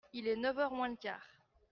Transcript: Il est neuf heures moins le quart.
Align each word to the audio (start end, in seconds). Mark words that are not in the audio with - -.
Il 0.13 0.27
est 0.27 0.35
neuf 0.35 0.57
heures 0.57 0.73
moins 0.73 0.89
le 0.89 0.95
quart. 0.95 1.21